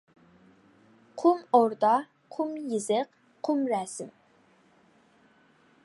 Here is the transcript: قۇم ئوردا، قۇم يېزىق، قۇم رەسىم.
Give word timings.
قۇم 1.23 1.43
ئوردا، 1.57 1.91
قۇم 2.37 2.55
يېزىق، 2.73 3.13
قۇم 3.49 3.63
رەسىم. 3.75 4.11